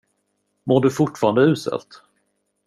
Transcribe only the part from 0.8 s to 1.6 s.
du fortfarande